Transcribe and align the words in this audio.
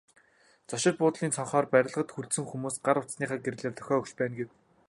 Зочид 0.69 0.95
буудлын 0.99 1.35
цонхоор 1.37 1.65
барилгад 1.73 2.09
үлдсэн 2.17 2.45
хүмүүс 2.47 2.75
гар 2.85 2.97
утасныхаа 3.01 3.39
гэрлээр 3.43 3.73
дохио 3.75 3.97
өгч 3.99 4.11
байна 4.19 4.35
гэв. 4.39 4.49